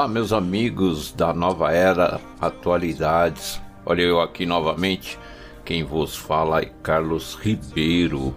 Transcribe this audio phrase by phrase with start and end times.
[0.00, 3.60] Olá, meus amigos da nova era Atualidades.
[3.84, 5.18] Olha eu aqui novamente.
[5.62, 8.34] Quem vos fala é Carlos Ribeiro,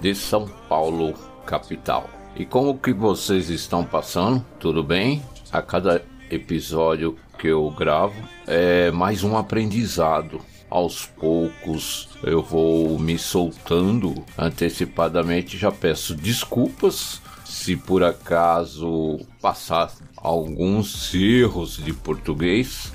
[0.00, 1.12] de São Paulo,
[1.44, 2.08] capital.
[2.34, 4.42] E como que vocês estão passando?
[4.58, 5.22] Tudo bem?
[5.52, 8.16] A cada episódio que eu gravo
[8.46, 10.40] é mais um aprendizado.
[10.70, 15.58] Aos poucos eu vou me soltando antecipadamente.
[15.58, 22.92] Já peço desculpas se por acaso passar alguns erros de português,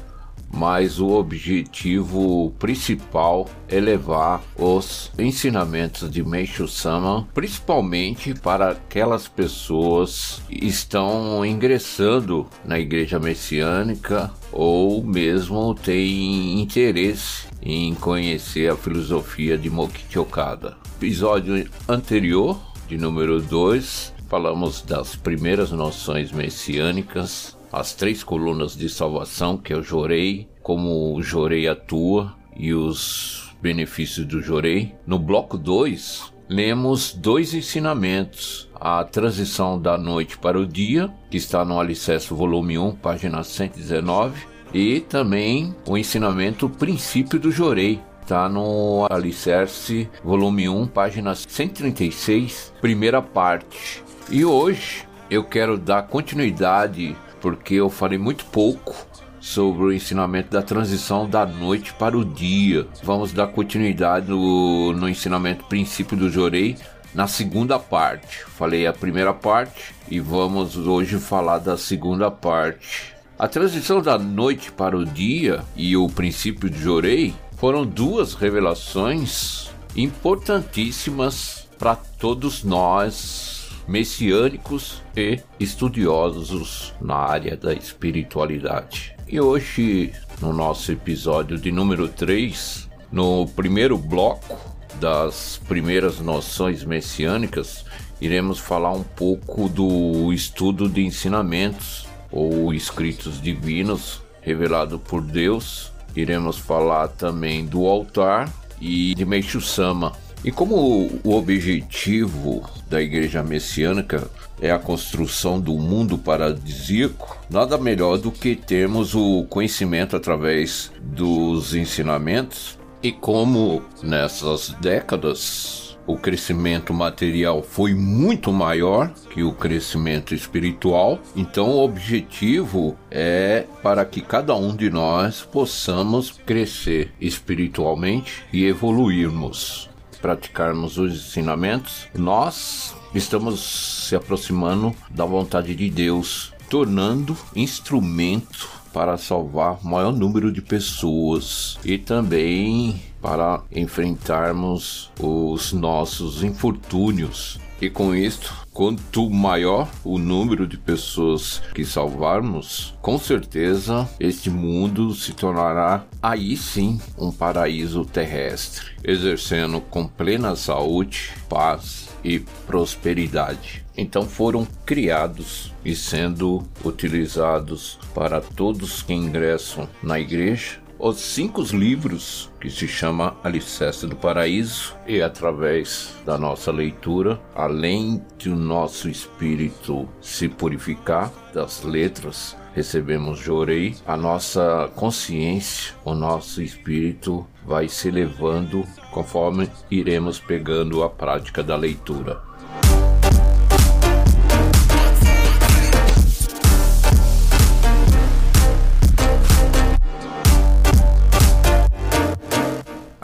[0.52, 10.42] mas o objetivo principal é levar os ensinamentos de Meishu Sama, principalmente para aquelas pessoas
[10.48, 19.70] que estão ingressando na igreja messiânica ou mesmo têm interesse em conhecer a filosofia de
[19.70, 20.78] Mokichi Okada.
[20.96, 29.58] Episódio anterior, de número 2, falamos das primeiras noções messiânicas, as três colunas de salvação,
[29.58, 34.94] que é o Jorei, como o Jorei atua e os benefícios do Jorei.
[35.06, 38.70] No bloco 2, lemos dois ensinamentos.
[38.80, 44.46] A transição da noite para o dia, que está no Alicerce volume 1, página 119,
[44.74, 53.22] e também o ensinamento Princípio do Jorei, está no Alicerce, volume 1, página 136, primeira
[53.22, 54.04] parte.
[54.30, 58.94] E hoje eu quero dar continuidade, porque eu falei muito pouco
[59.40, 62.86] sobre o ensinamento da transição da noite para o dia.
[63.04, 66.76] Vamos dar continuidade no, no ensinamento princípio do Jorei
[67.16, 68.44] na segunda parte.
[68.44, 73.16] Falei a primeira parte e vamos hoje falar da segunda parte.
[73.40, 79.70] A transição da noite para o dia e o princípio de Jorei foram duas revelações
[79.96, 83.57] importantíssimas para todos nós
[83.88, 89.16] messiânicos e estudiosos na área da espiritualidade.
[89.28, 94.58] E hoje, no nosso episódio de número 3, no primeiro bloco
[95.00, 97.86] das primeiras noções messiânicas,
[98.20, 105.92] iremos falar um pouco do estudo de ensinamentos ou escritos divinos revelado por Deus.
[106.16, 110.14] Iremos falar também do altar e de Meishu Sama,
[110.48, 114.32] e como o objetivo da igreja messiânica
[114.62, 121.76] é a construção do mundo paradisíaco, nada melhor do que termos o conhecimento através dos
[121.76, 122.80] ensinamentos.
[123.04, 131.72] E como nessas décadas o crescimento material foi muito maior que o crescimento espiritual, então
[131.72, 140.98] o objetivo é para que cada um de nós possamos crescer espiritualmente e evoluirmos praticarmos
[140.98, 150.12] os ensinamentos, nós estamos se aproximando da vontade de Deus, tornando instrumento para salvar maior
[150.12, 157.60] número de pessoas e também para enfrentarmos os nossos infortúnios.
[157.80, 165.16] E com isto, quanto maior o número de pessoas que salvarmos, com certeza este mundo
[165.16, 172.38] se tornará aí sim um paraíso terrestre, exercendo com plena saúde, paz e
[172.68, 173.84] prosperidade.
[173.98, 182.52] Então foram criados e sendo utilizados para todos que ingressam na igreja os cinco livros
[182.60, 189.08] que se chama Alicerce do Paraíso e através da nossa leitura, além de o nosso
[189.08, 198.08] espírito se purificar das letras, recebemos Jorei, a nossa consciência, o nosso espírito vai se
[198.08, 202.47] elevando conforme iremos pegando a prática da leitura.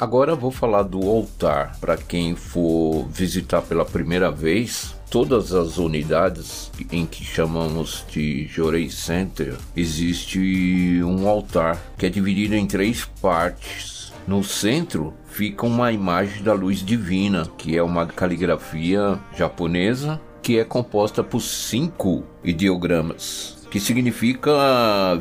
[0.03, 1.77] Agora vou falar do altar.
[1.79, 8.89] Para quem for visitar pela primeira vez, todas as unidades em que chamamos de Jorei
[8.89, 14.11] Center, existe um altar que é dividido em três partes.
[14.27, 20.65] No centro fica uma imagem da luz divina, que é uma caligrafia japonesa que é
[20.65, 24.51] composta por cinco ideogramas, que significa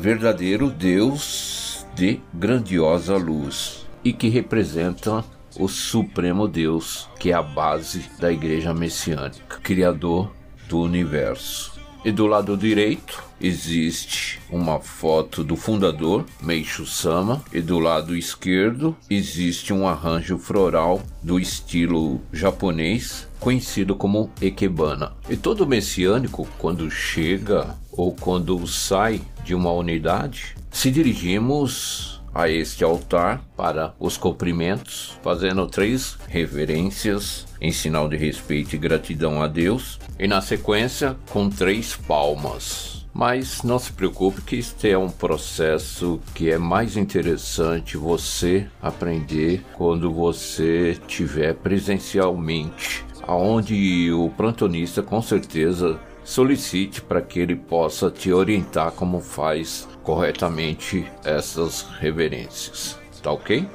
[0.01, 5.23] verdadeiro Deus de grandiosa luz e que representa
[5.57, 10.31] o Supremo Deus, que é a base da Igreja Messiânica, Criador
[10.67, 11.73] do universo.
[12.05, 18.93] E do lado direito existe uma foto do fundador, Meishu Sama, e do lado esquerdo
[19.09, 25.13] existe um arranjo floral do estilo japonês conhecido como Ekebana.
[25.29, 32.83] E todo messiânico, quando chega ou quando sai de uma unidade, se dirigimos a este
[32.83, 39.99] altar para os cumprimentos, fazendo três reverências em sinal de respeito e gratidão a Deus,
[40.19, 43.05] e na sequência com três palmas.
[43.13, 49.63] Mas não se preocupe que este é um processo que é mais interessante você aprender
[49.73, 58.31] quando você tiver presencialmente, aonde o plantonista com certeza solicite para que ele possa te
[58.31, 62.99] orientar como faz corretamente essas reverências.
[63.21, 63.67] Tá ok?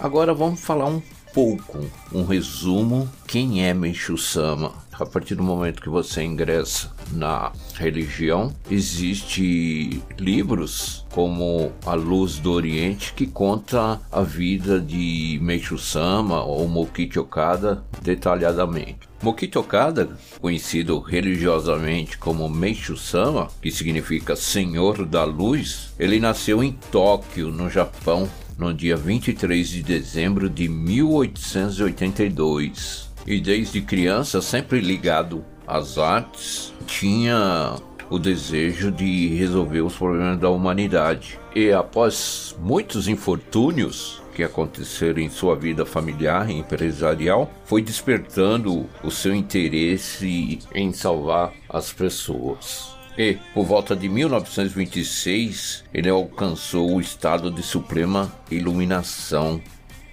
[0.00, 1.02] Agora vamos falar um
[1.34, 1.78] pouco,
[2.12, 4.72] um resumo, quem é Meishu Sama.
[5.00, 12.52] A partir do momento que você ingressa na religião, existe livros como A Luz do
[12.52, 19.08] Oriente que conta a vida de Meishu Sama ou Mokichi Okada detalhadamente.
[19.22, 26.72] Mokichi Okada, conhecido religiosamente como Meishu Sama, que significa Senhor da Luz, ele nasceu em
[26.92, 33.08] Tóquio, no Japão, no dia 23 de dezembro de 1882.
[33.26, 37.76] E desde criança, sempre ligado às artes, tinha
[38.08, 41.38] o desejo de resolver os problemas da humanidade.
[41.54, 49.10] E após muitos infortúnios que aconteceram em sua vida familiar e empresarial, foi despertando o
[49.10, 57.50] seu interesse em salvar as pessoas e, por volta de 1926, ele alcançou o estado
[57.50, 59.60] de suprema iluminação,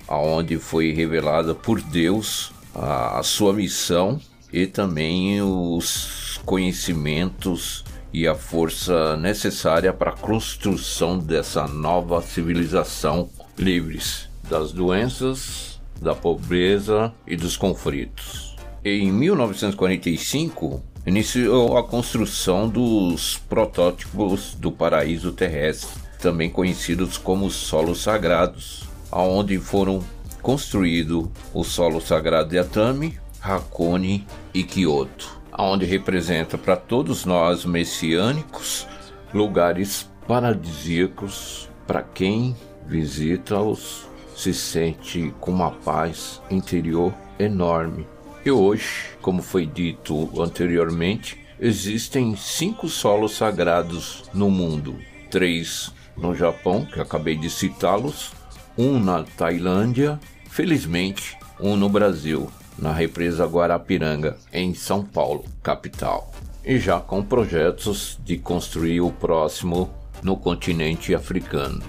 [0.07, 4.19] aonde foi revelada por Deus a, a sua missão
[4.53, 7.83] e também os conhecimentos
[8.13, 17.13] e a força necessária para a construção dessa nova civilização livres das doenças, da pobreza
[17.25, 18.55] e dos conflitos.
[18.83, 25.89] Em 1945, iniciou a construção dos protótipos do paraíso terrestre,
[26.21, 30.03] também conhecidos como solos sagrados, aonde foram
[30.41, 38.87] construídos o solo sagrado de Atami, Hakone e Kyoto, aonde representa para todos nós messiânicos
[39.33, 42.55] lugares paradisíacos para quem
[42.85, 48.07] visita-os se sente com uma paz interior enorme.
[48.45, 54.95] E hoje, como foi dito anteriormente, existem cinco solos sagrados no mundo:
[55.29, 58.31] três no Japão, que acabei de citá-los,
[58.77, 60.19] um na Tailândia,
[60.49, 66.31] felizmente, um no Brasil, na represa Guarapiranga, em São Paulo, capital.
[66.63, 69.89] E já com projetos de construir o próximo
[70.21, 71.81] no continente africano.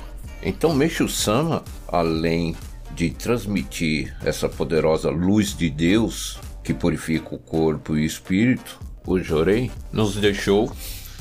[0.42, 2.56] Então, Meixo Sama, além
[2.94, 9.18] de transmitir essa poderosa luz de Deus que purifica o corpo e o espírito, o
[9.18, 10.70] Jorei, nos deixou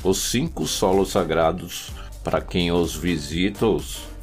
[0.03, 1.91] os cinco solos sagrados
[2.23, 3.65] para quem os visita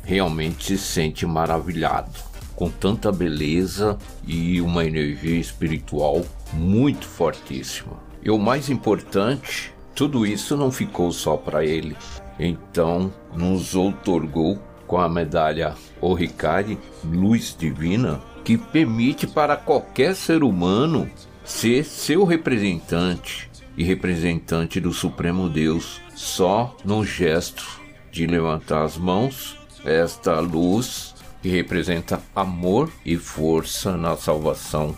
[0.04, 2.12] realmente se sente maravilhado,
[2.54, 7.98] com tanta beleza e uma energia espiritual muito fortíssima.
[8.22, 11.96] E o mais importante, tudo isso não ficou só para ele.
[12.38, 21.10] Então, nos outorgou com a medalha Oricari, Luz Divina, que permite para qualquer ser humano
[21.44, 27.80] ser seu representante e representante do Supremo Deus só no gesto
[28.10, 34.96] de levantar as mãos, esta luz que representa amor e força na salvação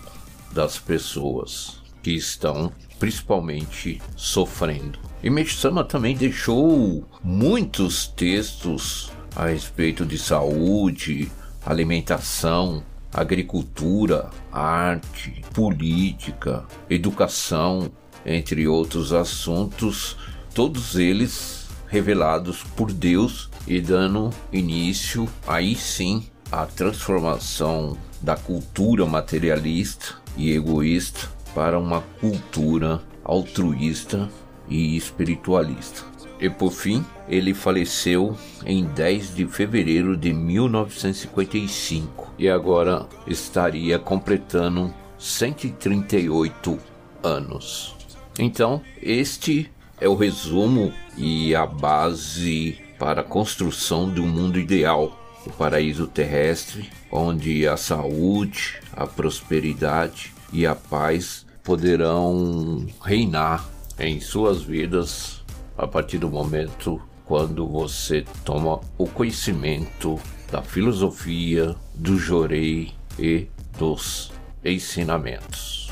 [0.53, 4.99] das pessoas que estão principalmente sofrendo.
[5.23, 11.31] E Meshama também deixou muitos textos a respeito de saúde,
[11.65, 17.91] alimentação, agricultura, arte, política, educação,
[18.25, 20.17] entre outros assuntos,
[20.55, 30.17] todos eles revelados por Deus e dando início aí sim à transformação da cultura materialista
[30.37, 34.29] e egoísta para uma cultura altruísta
[34.69, 36.05] e espiritualista.
[36.39, 44.95] E por fim, ele faleceu em 10 de fevereiro de 1955 e agora estaria completando
[45.19, 46.79] 138
[47.23, 47.97] anos.
[48.39, 55.19] Então, este é o resumo e a base para a construção de um mundo ideal,
[55.47, 64.63] o paraíso terrestre, onde a saúde, a prosperidade e a paz poderão reinar em suas
[64.63, 65.43] vidas
[65.77, 70.19] a partir do momento quando você toma o conhecimento
[70.51, 73.49] da filosofia, do jorei e
[73.79, 74.33] dos
[74.65, 75.91] ensinamentos.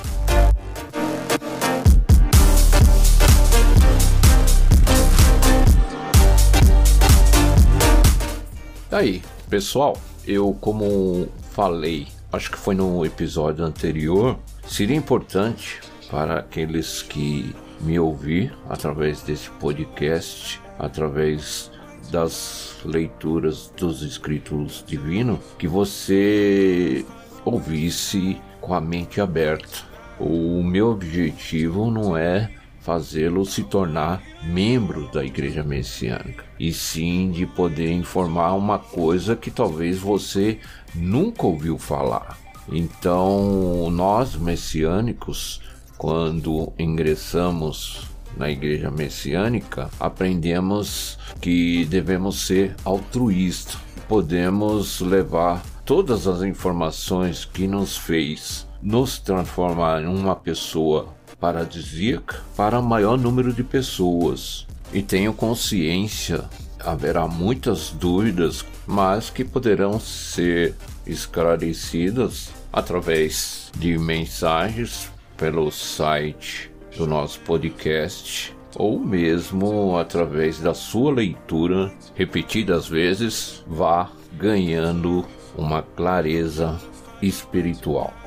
[8.95, 17.03] Aí, pessoal, eu como falei, acho que foi no episódio anterior, seria importante para aqueles
[17.03, 21.73] que me ouvir através desse podcast, através
[22.13, 27.05] das leituras dos escritos divinos, que você
[27.45, 29.79] ouvisse com a mente aberta.
[30.21, 32.49] O meu objetivo não é
[32.85, 39.51] fazê-lo se tornar membro da igreja messiânica, e sim de poder informar uma coisa que
[39.51, 40.59] talvez você
[40.95, 42.39] nunca ouviu falar.
[42.71, 45.63] Então, nós messiânicos,
[45.97, 48.03] quando ingressamos
[48.37, 53.79] na igreja messiânica, aprendemos que devemos ser altruístas.
[54.07, 61.09] Podemos levar todas as informações que nos fez nos transformar em uma pessoa
[61.45, 64.67] paradisíaca para maior número de pessoas.
[64.95, 66.43] E tenho consciência,
[66.81, 70.75] haverá muitas dúvidas, mas que poderão ser
[71.07, 81.93] esclarecidas através de mensagens pelo site do nosso podcast ou mesmo através da sua leitura
[82.15, 85.27] repetidas vezes, vá ganhando
[85.59, 86.81] uma clareza
[87.21, 88.24] espiritual.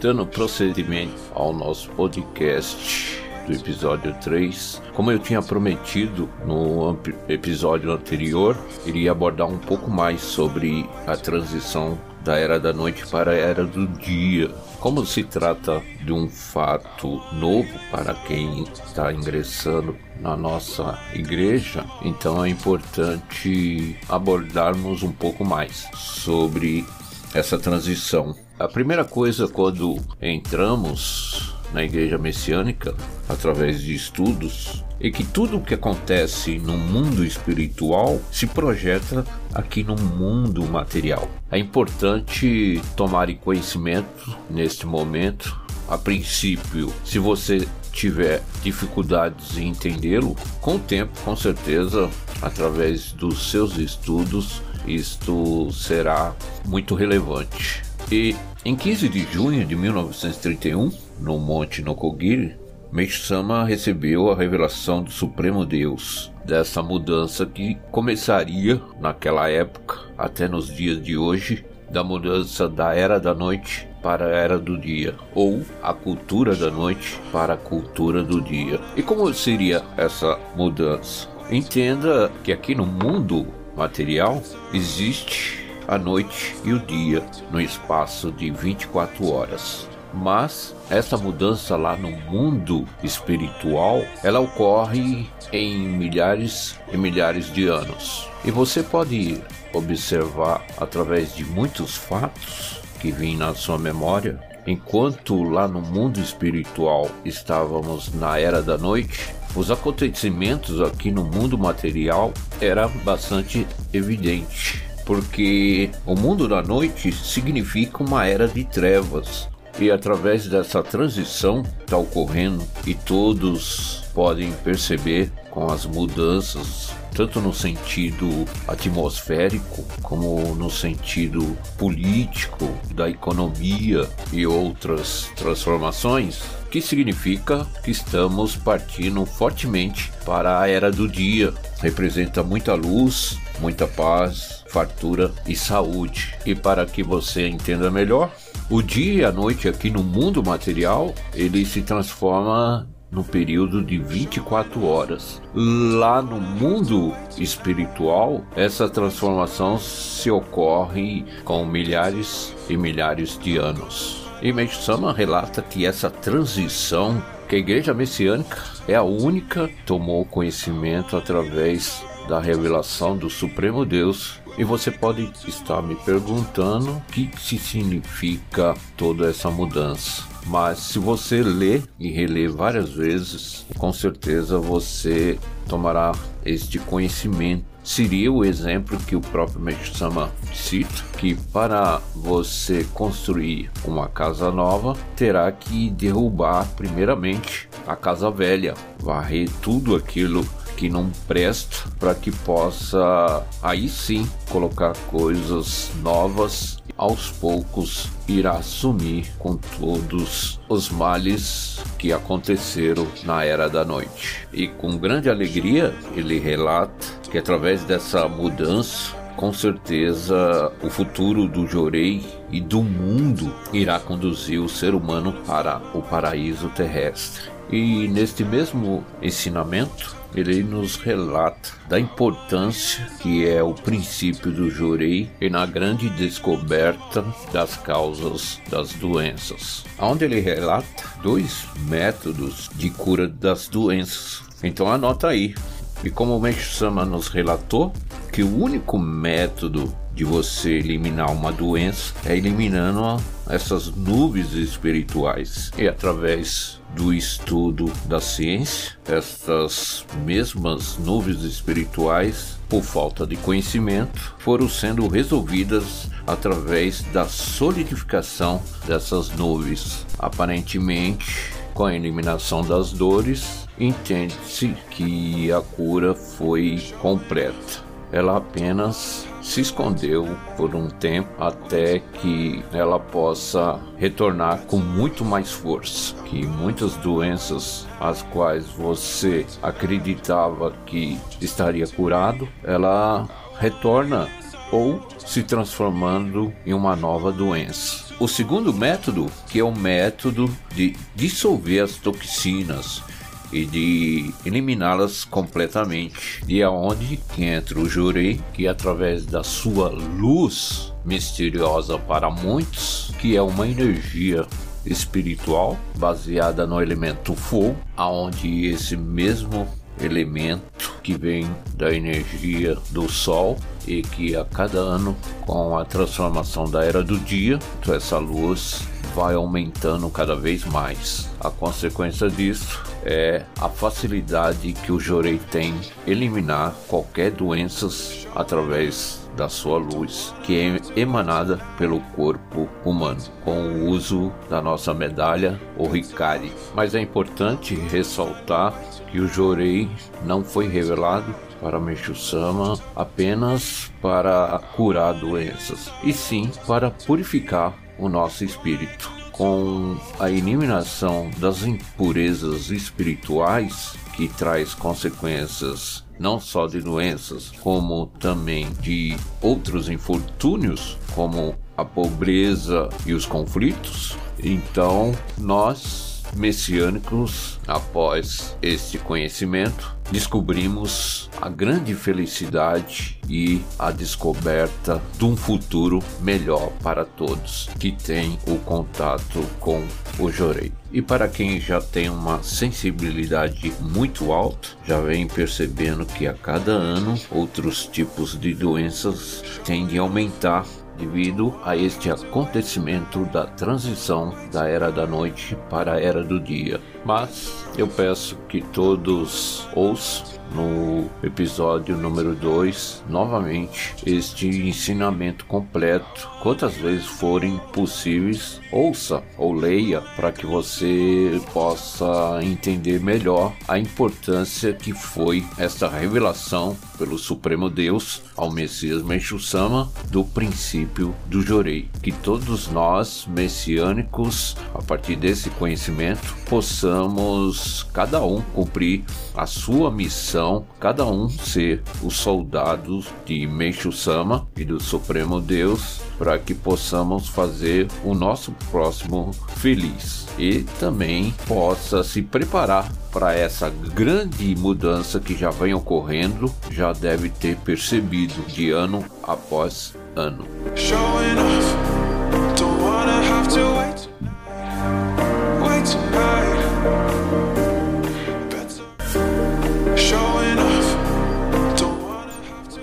[0.00, 8.56] Dando procedimento ao nosso podcast do episódio 3, como eu tinha prometido no episódio anterior,
[8.86, 13.62] iria abordar um pouco mais sobre a transição da era da noite para a era
[13.66, 14.50] do dia.
[14.80, 22.42] Como se trata de um fato novo para quem está ingressando na nossa igreja, então
[22.42, 26.86] é importante abordarmos um pouco mais sobre
[27.34, 28.34] essa transição.
[28.60, 32.94] A primeira coisa quando entramos na igreja messiânica,
[33.26, 39.24] através de estudos, é que tudo o que acontece no mundo espiritual se projeta
[39.54, 41.26] aqui no mundo material.
[41.50, 45.58] É importante tomar conhecimento neste momento.
[45.88, 52.10] A princípio, se você tiver dificuldades em entendê-lo, com o tempo, com certeza,
[52.42, 56.36] através dos seus estudos, isto será
[56.66, 57.88] muito relevante.
[58.10, 60.90] E em 15 de junho de 1931,
[61.20, 62.56] no Monte Nokogiri,
[62.90, 70.74] Meisama recebeu a revelação do Supremo Deus dessa mudança que começaria naquela época até nos
[70.74, 75.62] dias de hoje, da mudança da era da noite para a era do dia, ou
[75.80, 78.80] a cultura da noite para a cultura do dia.
[78.96, 81.28] E como seria essa mudança?
[81.48, 85.59] Entenda que aqui no mundo material existe
[85.90, 87.20] a noite e o dia
[87.50, 89.88] no espaço de 24 horas.
[90.14, 98.28] Mas essa mudança lá no mundo espiritual, ela ocorre em milhares e milhares de anos.
[98.44, 99.42] E você pode
[99.72, 107.10] observar através de muitos fatos que vêm na sua memória, enquanto lá no mundo espiritual
[107.24, 115.90] estávamos na era da noite, os acontecimentos aqui no mundo material era bastante evidente, porque
[116.06, 122.64] o mundo da noite significa uma era de trevas, e através dessa transição está ocorrendo
[122.86, 132.72] e todos podem perceber com as mudanças tanto no sentido atmosférico como no sentido político
[132.94, 136.40] da economia e outras transformações
[136.70, 141.52] que significa que estamos partindo fortemente para a era do dia.
[141.80, 146.34] Representa muita luz, muita paz, fartura e saúde.
[146.46, 148.32] E para que você entenda melhor,
[148.70, 153.98] o dia e a noite aqui no mundo material, ele se transforma no período de
[153.98, 155.42] 24 horas.
[155.54, 164.28] Lá no mundo espiritual, essa transformação se ocorre com milhares e milhares de anos.
[164.40, 171.16] E Meishu-sama relata que essa transição que a igreja messiânica é a única tomou conhecimento
[171.16, 177.58] através da revelação do Supremo Deus E você pode estar me perguntando o que se
[177.58, 180.30] significa toda essa mudança.
[180.46, 186.12] Mas se você ler e reler várias vezes, com certeza você tomará
[186.44, 187.64] este conhecimento.
[187.82, 194.94] Seria o exemplo que o próprio Meixo-sama cita, que para você construir uma casa nova,
[195.16, 200.46] terá que derrubar primeiramente a casa velha, varrer tudo aquilo
[200.80, 209.30] que não presta para que possa aí sim colocar coisas novas aos poucos irá assumir
[209.38, 214.48] com todos os males que aconteceram na era da noite.
[214.54, 221.66] E com grande alegria ele relata que através dessa mudança com certeza o futuro do
[221.66, 227.50] Jorei e do mundo irá conduzir o ser humano para o paraíso terrestre.
[227.70, 235.30] E neste mesmo ensinamento, ele nos relata da importância que é o princípio do jurei
[235.40, 243.28] e na grande descoberta das causas das doenças, onde ele relata dois métodos de cura
[243.28, 244.42] das doenças.
[244.62, 245.54] Então anota aí.
[246.02, 247.92] E como o Meixo Sama nos relatou,
[248.32, 255.70] que o único método de você eliminar uma doença é eliminando essas nuvens espirituais.
[255.78, 264.68] E através do estudo da ciência, estas mesmas nuvens espirituais, por falta de conhecimento, foram
[264.68, 270.04] sendo resolvidas através da solidificação dessas nuvens.
[270.18, 277.88] Aparentemente, com a eliminação das dores, entende-se que a cura foi completa.
[278.12, 285.50] Ela apenas se escondeu por um tempo até que ela possa retornar com muito mais
[285.50, 286.14] força.
[286.24, 294.28] Que muitas doenças as quais você acreditava que estaria curado, ela retorna
[294.72, 298.14] ou se transformando em uma nova doença.
[298.20, 303.02] O segundo método, que é o método de dissolver as toxinas,
[303.52, 306.42] e de eliminá-las completamente.
[306.46, 313.12] E aonde é que entra o Jurei, que através da sua luz misteriosa para muitos,
[313.18, 314.46] que é uma energia
[314.84, 319.68] espiritual baseada no elemento fogo, aonde esse mesmo
[320.00, 326.64] elemento que vem da energia do sol e que a cada ano com a transformação
[326.64, 331.28] da era do dia, então essa luz vai aumentando cada vez mais.
[331.40, 335.74] A consequência disso é a facilidade que o Jorei tem
[336.06, 343.88] eliminar qualquer doenças através da sua luz, que é emanada pelo corpo humano, com o
[343.88, 346.52] uso da nossa medalha, o Rikari.
[346.74, 348.74] Mas é importante ressaltar
[349.10, 349.88] que o Jorei
[350.24, 358.44] não foi revelado para Meshu-sama apenas para curar doenças, e sim para purificar o nosso
[358.44, 368.08] espírito com a eliminação das impurezas espirituais que traz consequências não só de doenças, como
[368.20, 374.14] também de outros infortúnios, como a pobreza e os conflitos.
[374.38, 385.36] Então, nós messiânicos, após este conhecimento, descobrimos a grande felicidade e a descoberta de um
[385.36, 389.84] futuro melhor para todos que têm o contato com
[390.18, 390.72] o Jorei.
[390.92, 396.72] E para quem já tem uma sensibilidade muito alta, já vem percebendo que a cada
[396.72, 400.66] ano outros tipos de doenças tendem a aumentar
[401.00, 406.80] devido a este acontecimento da transição da era da noite para a era do dia.
[407.04, 416.28] Mas eu peço que todos ouçam no episódio número 2 novamente este ensinamento completo.
[416.42, 424.72] Quantas vezes forem possíveis, ouça ou leia para que você possa entender melhor a importância
[424.72, 431.88] que foi esta revelação pelo Supremo Deus ao Messias Meshu-sama do princípio do Jorei.
[432.02, 439.04] Que todos nós, messiânicos, a partir desse conhecimento, possamos cada um cumprir
[439.34, 446.38] a sua missão, cada um ser os soldados de Meshu-sama e do Supremo Deus, para
[446.38, 454.54] que possamos fazer o nosso próximo feliz e também possa se preparar para essa grande
[454.54, 460.44] mudança que já vem ocorrendo, já deve ter percebido de ano após ano.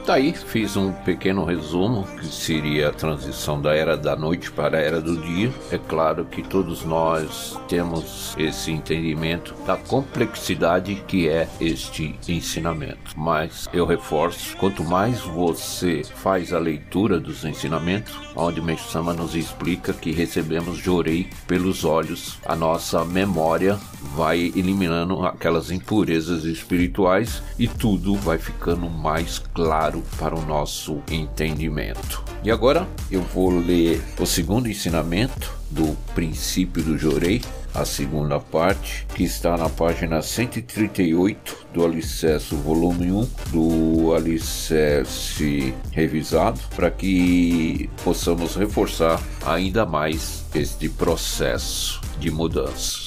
[0.07, 4.81] Daí fiz um pequeno resumo que seria a transição da era da noite para a
[4.81, 5.51] era do dia.
[5.69, 13.11] É claro que todos nós temos esse entendimento da complexidade que é este ensinamento.
[13.17, 19.91] Mas eu reforço, quanto mais você faz a leitura dos ensinamentos, onde Meshama nos explica
[19.91, 23.77] que recebemos jorei pelos olhos, a nossa memória
[24.15, 32.23] vai eliminando aquelas impurezas espirituais e tudo vai ficando mais claro para o nosso entendimento.
[32.43, 37.41] E agora eu vou ler o segundo ensinamento do princípio do Jorei,
[37.73, 46.59] a segunda parte, que está na página 138 do Alicerce, volume 1 do Alicerce revisado,
[46.75, 53.06] para que possamos reforçar ainda mais este processo de mudança.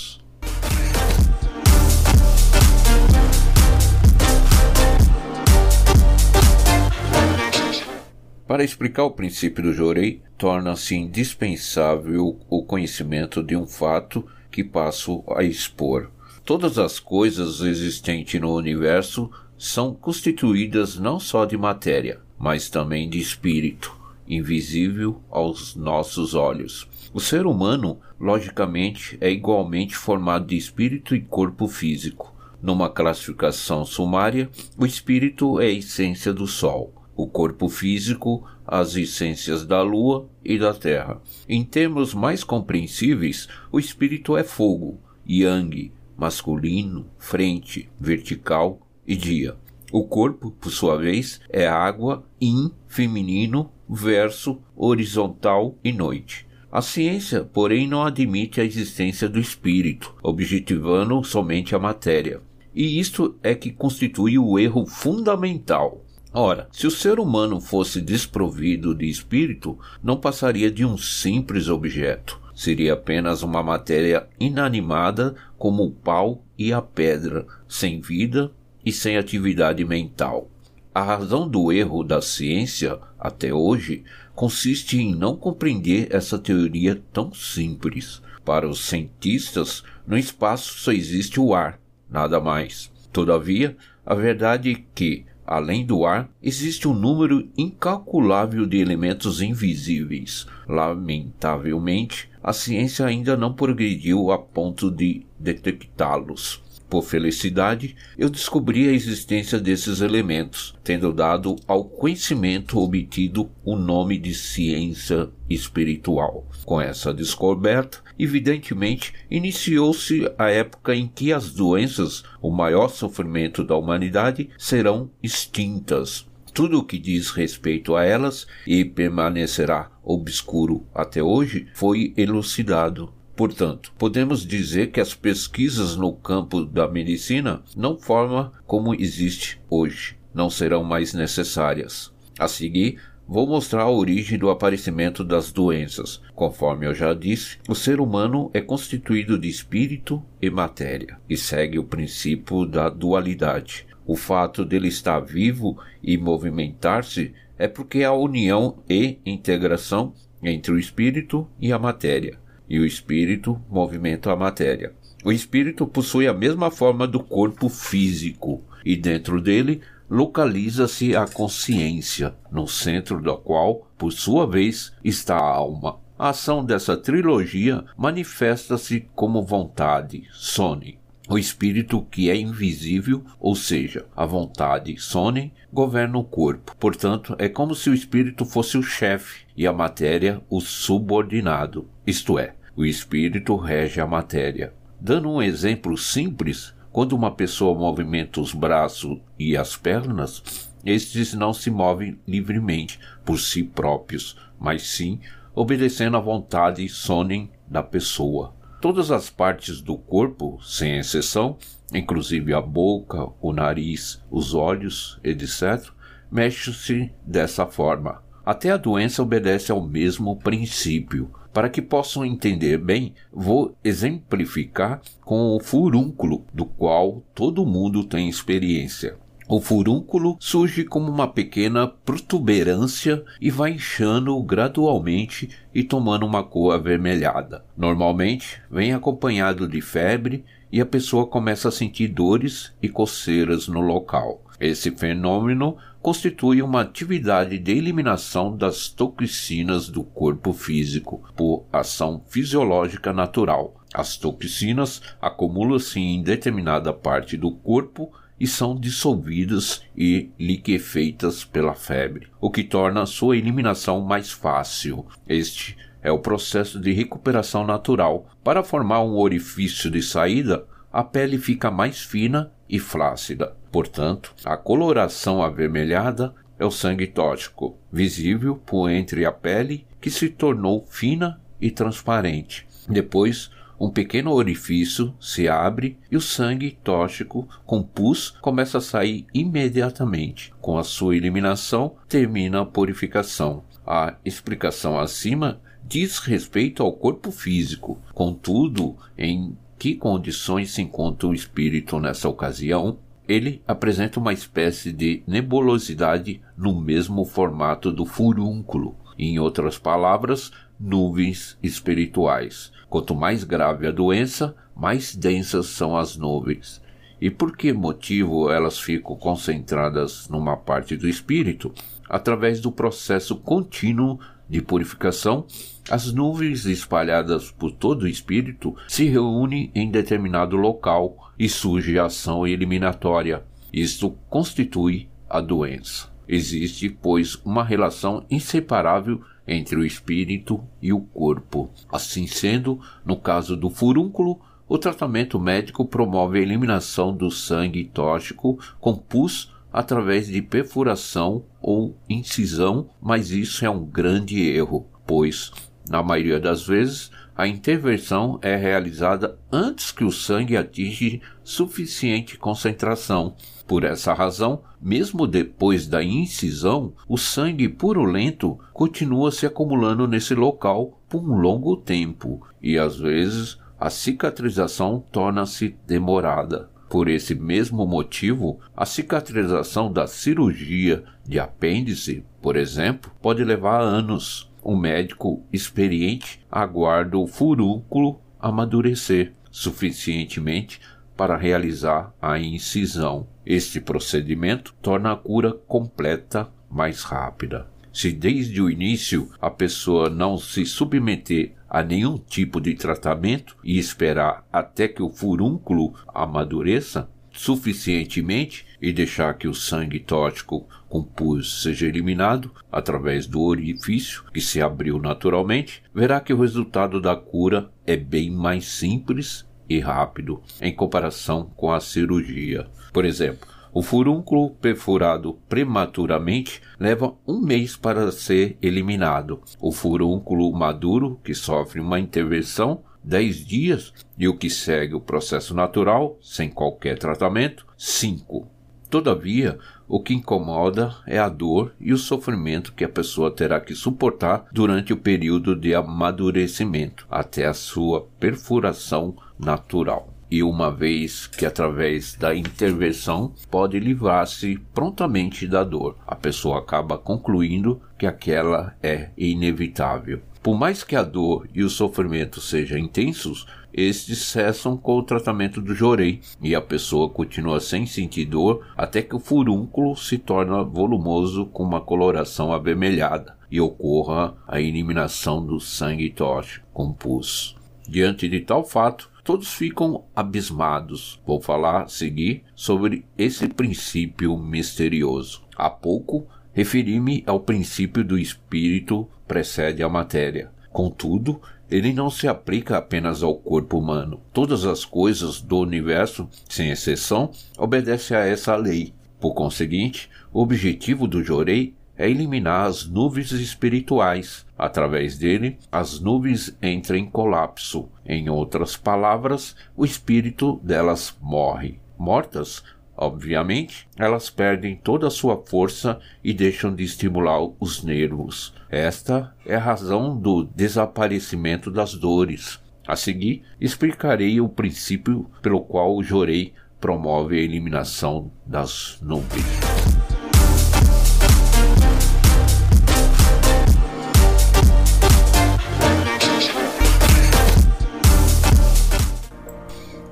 [8.51, 15.23] Para explicar o princípio do Jorei, torna-se indispensável o conhecimento de um fato que passo
[15.37, 16.11] a expor.
[16.45, 23.21] Todas as coisas existentes no universo são constituídas não só de matéria, mas também de
[23.21, 26.89] espírito, invisível aos nossos olhos.
[27.15, 32.35] O ser humano, logicamente, é igualmente formado de espírito e corpo físico.
[32.61, 39.67] Numa classificação sumária, o espírito é a essência do Sol o corpo físico, as essências
[39.67, 41.21] da lua e da terra.
[41.47, 49.55] Em termos mais compreensíveis, o espírito é fogo, yang, masculino, frente, vertical e dia.
[49.93, 56.47] O corpo, por sua vez, é água, yin, feminino, verso, horizontal e noite.
[56.73, 62.41] A ciência, porém, não admite a existência do espírito, objetivando somente a matéria.
[62.73, 66.00] E isto é que constitui o erro fundamental.
[66.33, 72.41] Ora, se o ser humano fosse desprovido de espírito, não passaria de um simples objeto.
[72.55, 78.53] Seria apenas uma matéria inanimada como o pau e a pedra, sem vida
[78.85, 80.49] e sem atividade mental.
[80.95, 87.33] A razão do erro da ciência, até hoje, consiste em não compreender essa teoria tão
[87.33, 88.23] simples.
[88.45, 92.91] Para os cientistas, no espaço só existe o ar, nada mais.
[93.13, 100.47] Todavia, a verdade é que, Além do ar, existe um número incalculável de elementos invisíveis.
[100.69, 106.63] Lamentavelmente, a ciência ainda não progrediu a ponto de detectá-los.
[106.91, 114.19] Por felicidade, eu descobri a existência desses elementos, tendo dado ao conhecimento obtido o nome
[114.19, 116.49] de ciência espiritual.
[116.65, 123.77] Com essa descoberta, evidentemente, iniciou-se a época em que as doenças, o maior sofrimento da
[123.77, 126.29] humanidade, serão extintas.
[126.53, 133.93] Tudo o que diz respeito a elas e permanecerá obscuro até hoje foi elucidado Portanto,
[133.99, 140.51] podemos dizer que as pesquisas no campo da medicina não formam como existe hoje, não
[140.51, 142.13] serão mais necessárias.
[142.39, 146.21] A seguir, vou mostrar a origem do aparecimento das doenças.
[146.35, 151.79] Conforme eu já disse, o ser humano é constituído de espírito e matéria e segue
[151.79, 153.87] o princípio da dualidade.
[154.07, 160.13] O fato dele estar vivo e movimentar-se é porque há união e integração
[160.43, 162.39] entre o espírito e a matéria
[162.71, 164.95] e o espírito movimenta a matéria.
[165.25, 172.35] O espírito possui a mesma forma do corpo físico e dentro dele localiza-se a consciência,
[172.51, 175.99] no centro da qual, por sua vez, está a alma.
[176.17, 180.99] A ação dessa trilogia manifesta-se como vontade, sone.
[181.29, 186.75] O espírito que é invisível, ou seja, a vontade, sone, governa o corpo.
[186.77, 192.37] Portanto, é como se o espírito fosse o chefe e a matéria o subordinado, isto
[192.37, 194.73] é, o espírito rege a matéria.
[195.01, 200.43] Dando um exemplo simples, quando uma pessoa movimenta os braços e as pernas,
[200.85, 205.21] estes não se movem livremente por si próprios, mas sim
[205.55, 208.55] obedecendo à vontade sonem da pessoa.
[208.81, 211.59] Todas as partes do corpo, sem exceção,
[211.93, 215.91] inclusive a boca, o nariz, os olhos, etc.,
[216.31, 218.23] mexem-se dessa forma.
[218.45, 221.31] Até a doença obedece ao mesmo princípio.
[221.53, 228.29] Para que possam entender bem, vou exemplificar com o furúnculo, do qual todo mundo tem
[228.29, 229.17] experiência.
[229.49, 236.73] O furúnculo surge como uma pequena protuberância e vai inchando gradualmente e tomando uma cor
[236.73, 237.65] avermelhada.
[237.77, 243.81] Normalmente vem acompanhado de febre e a pessoa começa a sentir dores e coceiras no
[243.81, 244.41] local.
[244.61, 253.13] Esse fenômeno constitui uma atividade de eliminação das toxinas do corpo físico por ação fisiológica
[253.13, 253.77] natural.
[253.93, 262.29] As toxinas acumulam-se em determinada parte do corpo e são dissolvidas e liquefeitas pela febre,
[262.41, 265.07] o que torna sua eliminação mais fácil.
[265.29, 268.27] Este é o processo de recuperação natural.
[268.43, 273.55] Para formar um orifício de saída, a pele fica mais fina e flácida.
[273.73, 280.29] Portanto, a coloração avermelhada é o sangue tóxico, visível por entre a pele que se
[280.29, 282.67] tornou fina e transparente.
[282.89, 289.27] Depois, um pequeno orifício se abre e o sangue tóxico com pus começa a sair
[289.33, 290.53] imediatamente.
[290.61, 293.65] Com a sua eliminação, termina a purificação.
[293.87, 297.99] A explicação acima diz respeito ao corpo físico.
[298.13, 302.99] Contudo, em que condições se encontra o espírito nessa ocasião?
[303.27, 308.95] Ele apresenta uma espécie de nebulosidade no mesmo formato do furúnculo.
[309.19, 312.71] Em outras palavras, nuvens espirituais.
[312.91, 316.83] Quanto mais grave a doença, mais densas são as nuvens.
[317.19, 321.73] E por que motivo elas ficam concentradas numa parte do espírito?
[322.07, 325.47] Através do processo contínuo de purificação,
[325.91, 332.05] as nuvens espalhadas por todo o espírito se reúnem em determinado local e surge a
[332.05, 333.43] ação eliminatória.
[333.73, 336.09] Isto constitui a doença.
[336.29, 341.69] Existe, pois, uma relação inseparável entre o espírito e o corpo.
[341.91, 348.61] Assim sendo, no caso do furúnculo, o tratamento médico promove a eliminação do sangue tóxico
[348.81, 355.51] com pus através de perfuração ou incisão, mas isso é um grande erro, pois,
[355.91, 363.35] na maioria das vezes, a intervenção é realizada antes que o sangue atinja suficiente concentração.
[363.67, 371.01] Por essa razão, mesmo depois da incisão, o sangue purulento continua se acumulando nesse local
[371.09, 376.71] por um longo tempo e às vezes a cicatrização torna-se demorada.
[376.89, 384.50] Por esse mesmo motivo, a cicatrização da cirurgia de apêndice, por exemplo, pode levar anos.
[384.65, 390.81] Um médico experiente aguarda o furúnculo amadurecer suficientemente
[391.17, 393.27] para realizar a incisão.
[393.45, 397.67] Este procedimento torna a cura completa mais rápida.
[397.93, 403.79] Se desde o início a pessoa não se submeter a nenhum tipo de tratamento e
[403.79, 411.63] esperar até que o furúnculo amadureça suficientemente e deixar que o sangue tóxico com pus
[411.63, 417.71] seja eliminado através do orifício que se abriu naturalmente, verá que o resultado da cura
[417.87, 422.67] é bem mais simples e rápido em comparação com a cirurgia.
[422.93, 429.41] Por exemplo, o furúnculo perfurado prematuramente leva um mês para ser eliminado.
[429.61, 435.55] O furúnculo maduro, que sofre uma intervenção, 10 dias, e o que segue o processo
[435.55, 438.60] natural, sem qualquer tratamento, 5.
[438.91, 443.73] Todavia, o que incomoda é a dor e o sofrimento que a pessoa terá que
[443.73, 451.45] suportar durante o período de amadurecimento, até a sua perfuração natural e uma vez que
[451.45, 459.11] através da intervenção pode livrar-se prontamente da dor, a pessoa acaba concluindo que aquela é
[459.19, 460.23] inevitável.
[460.41, 465.61] Por mais que a dor e o sofrimento sejam intensos, estes cessam com o tratamento
[465.61, 470.63] do jorei e a pessoa continua sem sentir dor até que o furúnculo se torna
[470.63, 477.57] volumoso com uma coloração avermelhada e ocorra a eliminação do sangue tóxico com pus.
[477.89, 481.21] Diante de tal fato, todos ficam abismados.
[481.27, 485.43] Vou falar a seguir sobre esse princípio misterioso.
[485.57, 490.51] Há pouco referi-me ao princípio do espírito precede a matéria.
[490.73, 494.21] Contudo, ele não se aplica apenas ao corpo humano.
[494.33, 498.93] Todas as coisas do universo, sem exceção, obedecem a essa lei.
[499.21, 504.47] Por conseguinte, o objetivo do Jorei é eliminar as nuvens espirituais.
[504.59, 507.89] Através dele, as nuvens entram em colapso.
[508.05, 511.79] Em outras palavras, o espírito delas morre.
[511.99, 512.65] Mortas,
[513.01, 518.55] obviamente, elas perdem toda a sua força e deixam de estimular os nervos.
[518.69, 522.61] Esta é a razão do desaparecimento das dores.
[522.87, 529.70] A seguir, explicarei o princípio pelo qual o Jorei promove a eliminação das nuvens.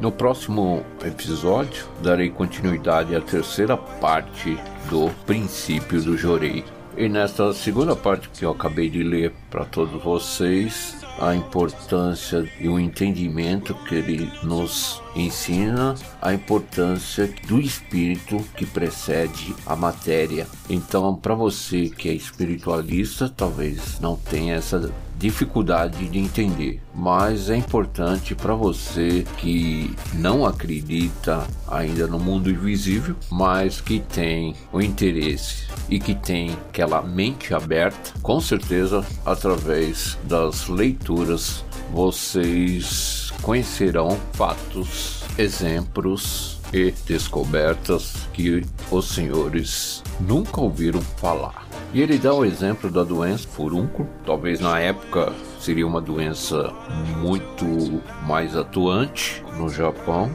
[0.00, 4.56] No próximo episódio, darei continuidade à terceira parte
[4.88, 6.64] do princípio do Jorei.
[6.96, 12.68] E nesta segunda parte que eu acabei de ler para todos vocês, a importância e
[12.68, 20.46] o entendimento que ele nos ensina, a importância do espírito que precede a matéria.
[20.70, 27.56] Então, para você que é espiritualista, talvez não tenha essa dificuldade de entender, mas é
[27.56, 35.66] importante para você que não acredita ainda no mundo invisível, mas que tem o interesse
[35.88, 46.58] e que tem aquela mente aberta, com certeza através das leituras vocês conhecerão fatos, exemplos
[46.72, 51.67] e descobertas que os senhores nunca ouviram falar.
[51.92, 56.70] E ele dá o exemplo da doença furúnculo, talvez na época seria uma doença
[57.18, 60.30] muito mais atuante no Japão.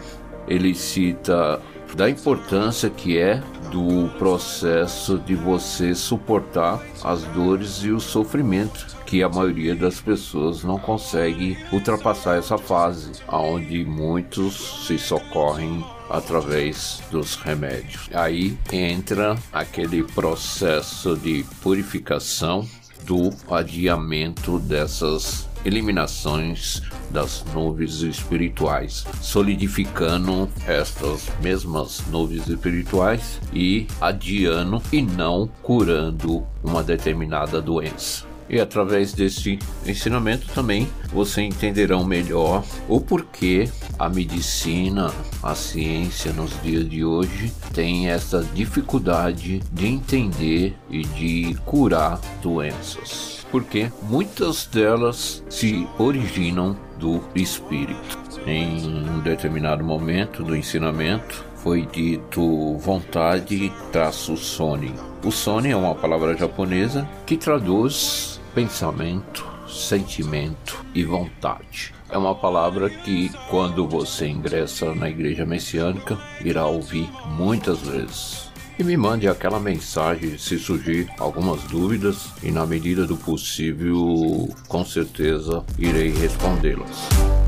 [0.48, 1.62] Ele cita
[1.96, 9.22] da importância que é do processo de você suportar as dores e o sofrimento que
[9.22, 17.36] a maioria das pessoas não consegue ultrapassar essa fase, onde muitos se socorrem através dos
[17.36, 18.10] remédios.
[18.14, 22.68] Aí entra aquele processo de purificação
[23.06, 35.02] do adiamento dessas eliminações das nuvens espirituais, solidificando estas mesmas nuvens espirituais e adiando e
[35.02, 38.33] não curando uma determinada doença.
[38.54, 45.12] E através deste ensinamento também você entenderão melhor o porquê a medicina,
[45.42, 53.44] a ciência nos dias de hoje tem essa dificuldade de entender e de curar doenças.
[53.50, 58.20] Porque muitas delas se originam do espírito.
[58.46, 64.94] Em um determinado momento do ensinamento, foi dito vontade traço sone.
[65.24, 71.94] O sone é uma palavra japonesa que traduz pensamento, sentimento e vontade.
[72.10, 78.52] É uma palavra que, quando você ingressa na igreja messiânica, irá ouvir muitas vezes.
[78.78, 84.86] E me mande aquela mensagem se surgir algumas dúvidas, e na medida do possível, com
[84.86, 87.43] certeza irei respondê-las.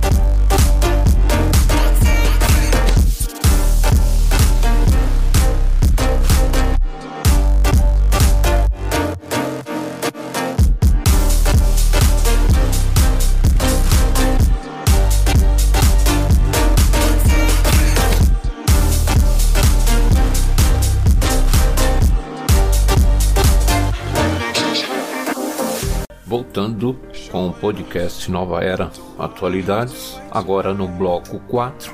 [27.32, 31.94] Com o podcast Nova Era Atualidades, agora no bloco 4.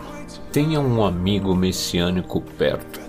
[0.51, 2.99] Tenha um amigo messiânico perto.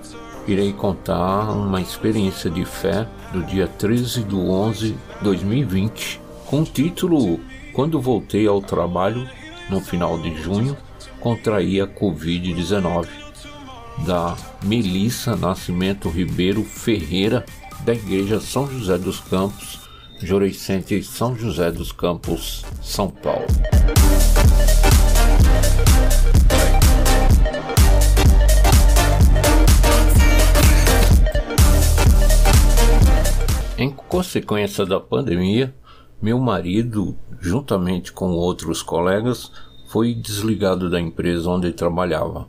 [0.46, 6.64] Irei contar uma experiência de fé do dia 13 de 11 de 2020, com o
[6.64, 7.40] título
[7.72, 9.28] Quando voltei ao trabalho,
[9.70, 10.76] no final de junho,
[11.18, 13.06] contraí a Covid-19,
[14.06, 17.44] da Melissa Nascimento Ribeiro Ferreira,
[17.84, 19.81] da Igreja São José dos Campos,
[20.22, 23.44] Juriscente São José dos Campos, São Paulo.
[33.76, 35.74] Em consequência da pandemia,
[36.20, 39.50] meu marido, juntamente com outros colegas,
[39.88, 42.48] foi desligado da empresa onde trabalhava.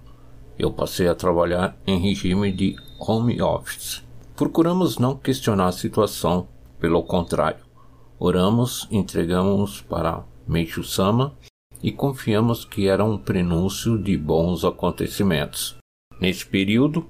[0.59, 4.03] Eu passei a trabalhar em regime de home office.
[4.35, 6.47] Procuramos não questionar a situação
[6.83, 7.63] pelo contrário,
[8.19, 11.33] oramos, entregamos para Meishu Sama
[11.81, 15.77] e confiamos que era um prenúncio de bons acontecimentos.
[16.19, 17.05] Nesse período,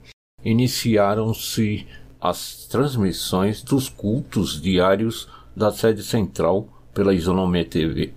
[0.45, 1.87] iniciaram-se
[2.21, 8.13] as transmissões dos cultos diários da sede central pela Isonomé TV.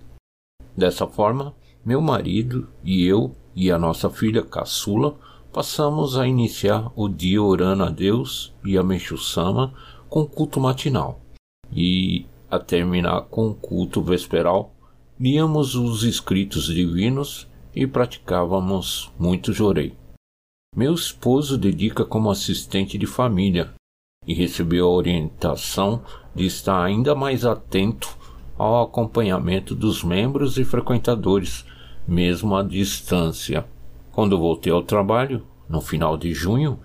[0.76, 5.16] Dessa forma, meu marido e eu e a nossa filha caçula
[5.50, 9.72] passamos a iniciar o dia orando a Deus e a Meishu Sama
[10.10, 11.22] com culto matinal
[11.72, 14.74] e, a terminar com o culto vesperal,
[15.18, 19.94] líamos os escritos divinos e praticávamos muito jorei.
[20.74, 23.72] Meu esposo dedica como assistente de família
[24.26, 26.02] e recebeu a orientação
[26.34, 28.16] de estar ainda mais atento
[28.58, 31.64] ao acompanhamento dos membros e frequentadores,
[32.06, 33.66] mesmo à distância.
[34.12, 36.80] Quando voltei ao trabalho, no final de junho,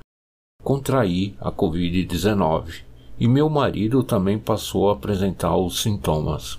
[0.64, 2.91] contraí a Covid-19
[3.22, 6.58] e meu marido também passou a apresentar os sintomas.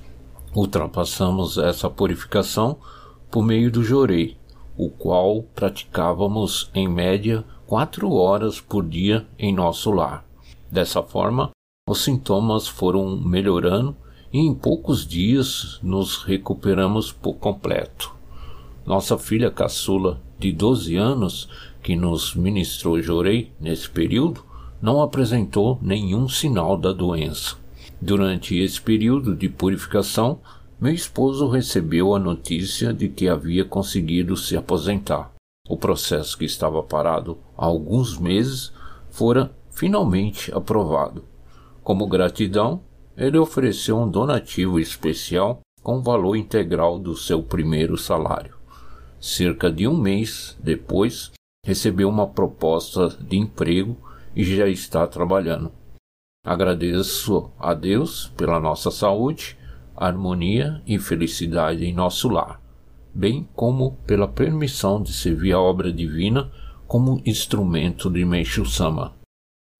[0.54, 2.76] Ultrapassamos essa purificação
[3.28, 4.36] por meio do jorei,
[4.76, 10.24] o qual praticávamos em média quatro horas por dia em nosso lar.
[10.70, 11.50] Dessa forma,
[11.90, 13.96] os sintomas foram melhorando
[14.32, 18.14] e em poucos dias nos recuperamos por completo.
[18.86, 21.48] Nossa filha caçula, de 12 anos,
[21.82, 24.51] que nos ministrou Jorei nesse período,
[24.82, 27.56] não apresentou nenhum sinal da doença.
[28.00, 30.40] Durante esse período de purificação,
[30.80, 35.30] meu esposo recebeu a notícia de que havia conseguido se aposentar.
[35.68, 38.72] O processo que estava parado há alguns meses
[39.08, 41.22] fora finalmente aprovado.
[41.84, 42.80] Como gratidão,
[43.16, 48.56] ele ofereceu um donativo especial com o valor integral do seu primeiro salário.
[49.20, 51.30] Cerca de um mês depois,
[51.64, 53.96] recebeu uma proposta de emprego
[54.34, 55.72] e já está trabalhando.
[56.44, 59.56] Agradeço a Deus pela nossa saúde,
[59.96, 62.60] harmonia e felicidade em nosso lar,
[63.14, 66.50] bem como pela permissão de servir a obra divina
[66.86, 69.14] como instrumento de Meishu Sama.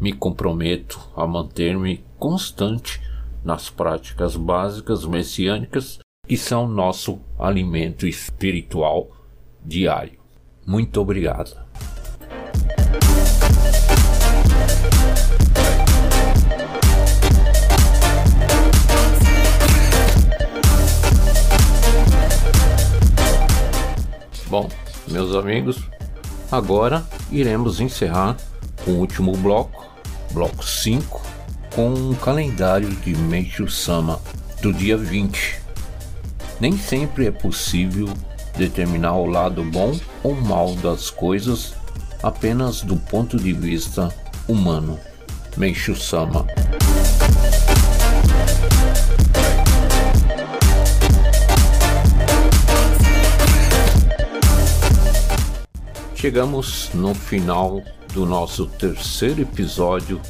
[0.00, 3.00] Me comprometo a manter-me constante
[3.44, 9.11] nas práticas básicas messiânicas que são nosso alimento espiritual
[9.64, 10.20] diário.
[10.66, 11.71] Muito obrigado.
[24.53, 24.68] Bom,
[25.09, 25.78] meus amigos,
[26.50, 28.36] agora iremos encerrar
[28.84, 29.90] com o último bloco,
[30.30, 31.22] bloco 5,
[31.74, 34.20] com um calendário de Meishu Sama
[34.61, 35.59] do dia 20.
[36.61, 38.11] Nem sempre é possível
[38.55, 41.72] determinar o lado bom ou mal das coisas
[42.22, 44.14] apenas do ponto de vista
[44.46, 45.00] humano.
[45.57, 46.46] Meishu Sama.
[56.22, 57.82] Chegamos no final
[58.14, 60.20] do nosso terceiro episódio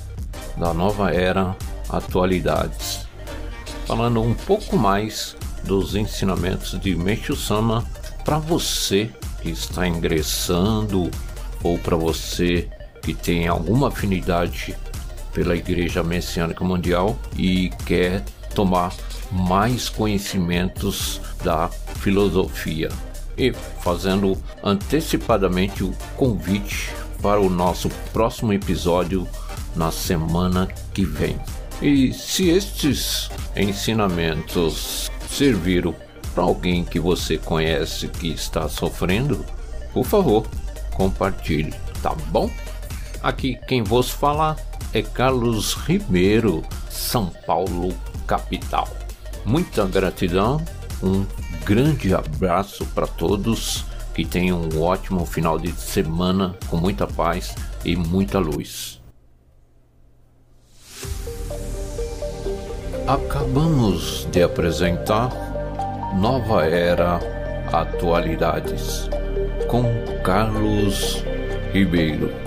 [0.56, 1.54] da nova era
[1.86, 3.06] Atualidades,
[3.84, 7.84] falando um pouco mais dos ensinamentos de Meishu Sama
[8.24, 9.10] para você
[9.42, 11.10] que está ingressando
[11.62, 12.70] ou para você
[13.02, 14.74] que tem alguma afinidade
[15.34, 18.24] pela Igreja Messiânica Mundial e quer
[18.54, 18.94] tomar
[19.30, 22.88] mais conhecimentos da filosofia
[23.36, 29.26] e fazendo antecipadamente o convite para o nosso próximo episódio
[29.76, 31.38] na semana que vem.
[31.80, 35.94] E se estes ensinamentos serviram
[36.34, 39.44] para alguém que você conhece que está sofrendo,
[39.92, 40.46] por favor,
[40.94, 42.50] compartilhe, tá bom?
[43.22, 44.56] Aqui quem vos fala
[44.92, 47.94] é Carlos Ribeiro, São Paulo,
[48.26, 48.88] capital.
[49.44, 50.64] Muita gratidão,
[51.02, 51.26] um
[51.64, 53.84] grande abraço para todos,
[54.14, 57.54] que tenham um ótimo final de semana com muita paz
[57.84, 59.00] e muita luz.
[63.06, 65.30] Acabamos de apresentar
[66.16, 67.18] Nova Era
[67.72, 69.08] Atualidades
[69.68, 69.84] com
[70.22, 71.24] Carlos
[71.72, 72.41] Ribeiro.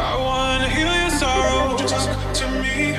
[0.00, 1.76] I wanna heal your sorrow.
[1.76, 2.96] Talk to me.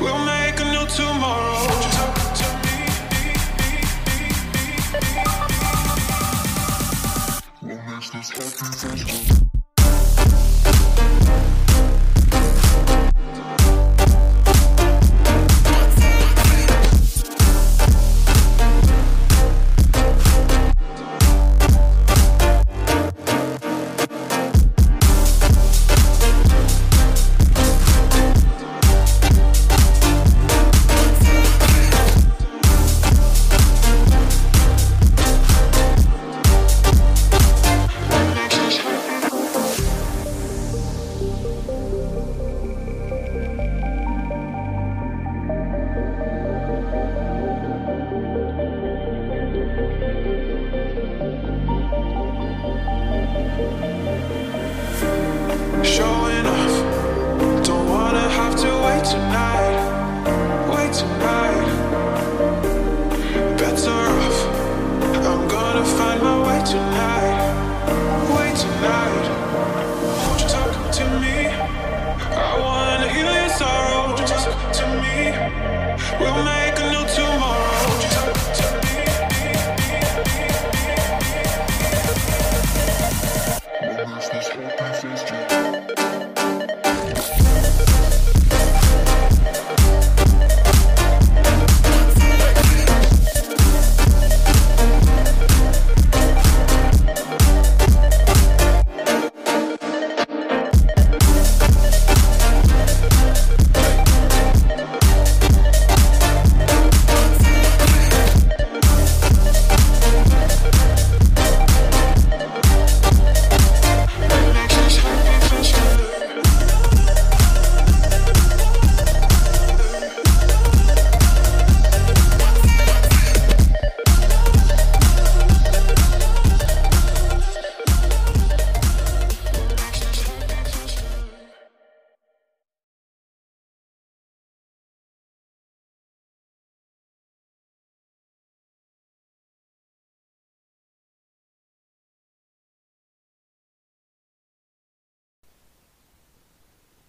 [0.00, 1.66] We'll make a new tomorrow.
[1.96, 2.76] Talk to me.
[7.62, 9.17] We'll this.